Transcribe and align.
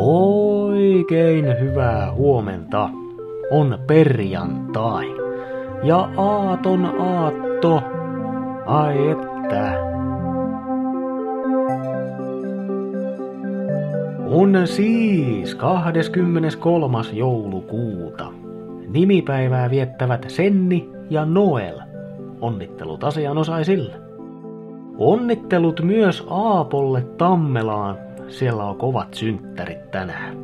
Oikein 0.00 1.60
hyvää 1.60 2.12
huomenta. 2.12 2.90
On 3.50 3.78
perjantai. 3.86 5.06
Ja 5.82 6.08
aaton 6.16 6.84
aatto. 7.00 7.82
Ai 8.66 9.10
että. 9.10 9.72
On 14.26 14.52
siis 14.64 15.54
23. 15.54 16.98
joulukuuta. 17.12 18.32
Nimipäivää 18.88 19.70
viettävät 19.70 20.24
Senni 20.28 20.88
ja 21.10 21.24
Noel. 21.24 21.80
Onnittelut 22.40 23.04
asianosaisille. 23.04 23.94
Onnittelut 24.98 25.80
myös 25.84 26.26
Aapolle 26.30 27.02
Tammelaan 27.02 28.07
siellä 28.28 28.64
on 28.64 28.76
kovat 28.76 29.14
synttärit 29.14 29.90
tänään. 29.90 30.36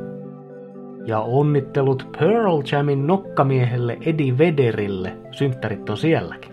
Ja 1.07 1.21
onnittelut 1.21 2.09
Pearl 2.19 2.63
Jamin 2.73 3.07
nokkamiehelle 3.07 3.99
Eddie 4.01 4.39
Vederille, 4.39 5.17
synttärit 5.31 5.91
on 5.91 5.97
sielläkin. 5.97 6.53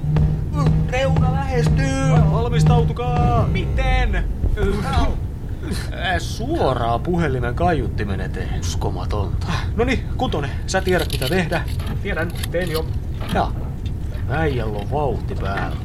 reuna 0.89 1.33
lähestyy. 1.33 2.11
Valmistautukaa! 2.31 3.47
Miten? 3.47 4.23
Suoraa 6.19 6.99
puhelimen 6.99 7.55
kaiuttimen 7.55 8.21
eteen. 8.21 8.59
Uskomatonta. 8.59 9.47
No 9.75 9.83
niin, 9.83 10.03
Kutonen, 10.17 10.49
sä 10.67 10.81
tiedät 10.81 11.11
mitä 11.11 11.29
tehdä. 11.29 11.61
Tiedän, 12.03 12.31
teen 12.51 12.71
jo. 12.71 12.85
Ja, 13.33 13.51
äijällä 14.29 14.77
on 14.77 14.91
vauhti 14.91 15.35
päällä. 15.35 15.75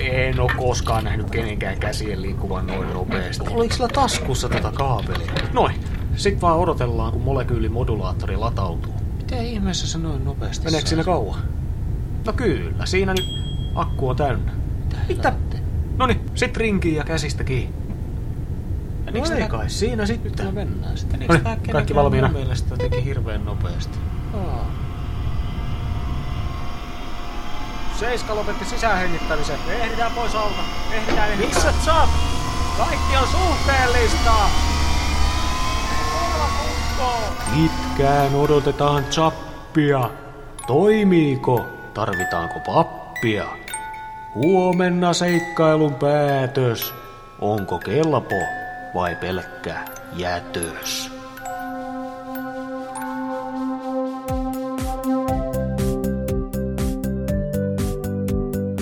En 0.00 0.40
oo 0.40 0.50
koskaan 0.56 1.04
nähnyt 1.04 1.30
kenenkään 1.30 1.78
käsien 1.78 2.22
liikkuvan 2.22 2.66
noin 2.66 2.92
nopeasti. 2.92 3.44
Oliko 3.50 3.74
sillä 3.74 3.88
taskussa 3.88 4.48
tätä 4.48 4.72
kaapelia? 4.74 5.32
Noin. 5.52 5.74
Sitten 6.16 6.40
vaan 6.40 6.58
odotellaan, 6.58 7.12
kun 7.12 7.22
molekyylimodulaattori 7.22 8.36
latautuu. 8.36 8.92
Miten 9.16 9.46
ihmeessä 9.46 9.86
se 9.86 9.98
noin 9.98 10.24
nopeasti 10.24 10.64
Meneekö 10.64 10.88
siinä 10.88 11.04
kauan? 11.04 11.40
No 12.26 12.32
kyllä, 12.32 12.86
siinä 12.86 13.14
nyt 13.14 13.26
akku 13.74 14.08
on 14.08 14.16
täynnä. 14.16 14.52
Mitä? 15.08 15.32
No 15.96 16.06
niin, 16.06 16.20
sit 16.34 16.56
rinkiin 16.56 16.94
ja 16.94 17.04
käsistä 17.04 17.44
kiinni. 17.44 17.72
No 19.12 19.36
ei 19.36 19.48
kai, 19.48 19.70
siinä 19.70 20.06
sitten. 20.06 20.32
Nyt 20.32 20.54
me 20.54 20.64
mennään 20.64 20.98
sitten. 20.98 21.20
No 21.20 21.34
niin, 21.34 21.72
kaikki 21.72 21.94
valmiina. 21.94 22.28
Mun 22.28 22.36
mielestä 22.36 22.76
teki 22.76 23.04
hirveän 23.04 23.44
nopeasti. 23.44 23.98
Aa. 24.34 24.87
Seiska 27.98 28.34
lopetti 28.34 28.64
sisäänhengittämisen. 28.64 29.58
Me 29.66 29.72
ehditään 29.72 30.12
pois 30.12 30.34
alta. 30.34 30.62
Ehditään, 30.92 31.30
ehditään. 31.32 31.54
Missä 31.54 31.74
Chap? 31.84 32.08
Kaikki 32.78 33.16
on 33.16 33.28
suhteellista. 33.28 34.34
Pitkään 37.54 38.34
odotetaan 38.34 39.04
chappia. 39.04 40.10
Toimiiko? 40.66 41.66
Tarvitaanko 41.94 42.60
pappia? 42.66 43.44
Huomenna 44.34 45.12
seikkailun 45.12 45.94
päätös. 45.94 46.94
Onko 47.40 47.78
kelpo 47.78 48.36
vai 48.94 49.16
pelkkä 49.16 49.84
jätös? 50.12 51.17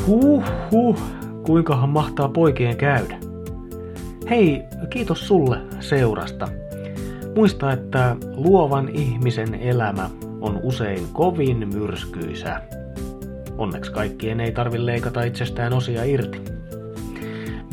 Huh 0.06 0.44
huh, 0.72 0.98
kuinkahan 1.46 1.88
mahtaa 1.88 2.28
poikien 2.28 2.76
käydä? 2.76 3.18
Hei, 4.30 4.62
kiitos 4.90 5.28
sulle 5.28 5.58
seurasta. 5.80 6.48
Muista, 7.34 7.72
että 7.72 8.16
luovan 8.36 8.88
ihmisen 8.88 9.54
elämä 9.54 10.10
on 10.40 10.60
usein 10.62 11.00
kovin 11.12 11.68
myrskyisä. 11.74 12.60
Onneksi 13.58 13.92
kaikkien 13.92 14.40
ei 14.40 14.52
tarvi 14.52 14.86
leikata 14.86 15.22
itsestään 15.22 15.72
osia 15.72 16.04
irti. 16.04 16.42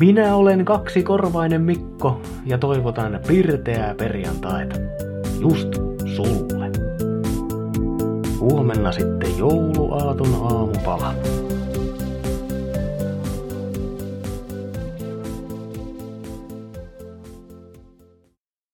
Minä 0.00 0.36
olen 0.36 0.64
kaksikorvainen 0.64 1.62
Mikko 1.62 2.20
ja 2.46 2.58
toivotan 2.58 3.20
pirteää 3.26 3.94
perjantaita. 3.94 4.76
Just 5.40 5.68
sulle. 6.16 6.70
Huomenna 8.40 8.92
sitten 8.92 9.38
jouluaaton 9.38 10.34
aamupala. 10.42 11.14